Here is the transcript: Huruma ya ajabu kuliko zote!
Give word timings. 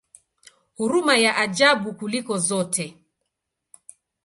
Huruma 0.77 1.17
ya 1.17 1.35
ajabu 1.37 1.93
kuliko 1.93 2.37
zote! 2.37 2.97